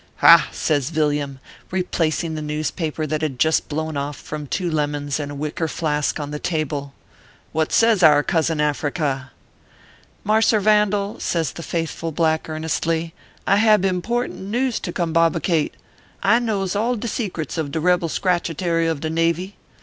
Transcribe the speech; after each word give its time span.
"Ha!" 0.25 0.47
says 0.51 0.89
Yilliam, 0.89 1.37
replacing 1.69 2.33
the 2.33 2.41
newspaper 2.41 3.05
that 3.05 3.21
had 3.21 3.37
just 3.37 3.69
blown 3.69 3.95
off 3.95 4.17
from 4.17 4.47
two 4.47 4.71
lemons 4.71 5.19
and 5.19 5.31
a 5.31 5.35
wicker 5.35 5.67
flask 5.67 6.19
on 6.19 6.31
the 6.31 6.39
table," 6.39 6.95
what 7.53 7.71
says 7.71 8.01
our 8.01 8.23
cousin 8.23 8.59
Africa 8.59 9.29
?""Mars 10.23 10.51
r 10.53 10.59
Vandal," 10.59 11.19
says 11.19 11.51
the 11.51 11.61
faithful 11.61 12.11
black, 12.11 12.49
earnestly," 12.49 13.13
I 13.45 13.57
hab 13.57 13.85
important 13.85 14.39
news 14.39 14.79
to 14.79 14.91
combobicate. 14.91 15.73
I 16.23 16.39
knows 16.39 16.75
all 16.75 16.95
de 16.95 17.07
secrets 17.07 17.59
of 17.59 17.69
de 17.69 17.79
rebel 17.79 18.09
Scratchetary 18.09 18.89
of 18.89 19.01
the 19.01 19.11
Navy. 19.11 19.55